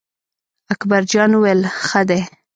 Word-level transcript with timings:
اکبر 0.73 1.01
جان 1.11 1.31
وویل: 1.33 1.61
ښه 1.85 2.01
دی. 2.09 2.21